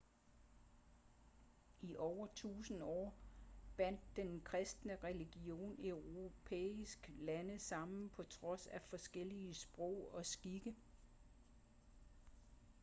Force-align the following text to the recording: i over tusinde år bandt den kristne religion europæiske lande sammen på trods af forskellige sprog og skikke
i 1.81 1.95
over 1.95 2.27
tusinde 2.35 2.85
år 2.85 3.15
bandt 3.77 4.01
den 4.15 4.41
kristne 4.45 4.97
religion 5.03 5.75
europæiske 5.83 7.11
lande 7.19 7.59
sammen 7.59 8.09
på 8.09 8.23
trods 8.23 8.67
af 8.67 8.81
forskellige 8.81 9.53
sprog 9.53 10.13
og 10.13 10.25
skikke 10.25 10.75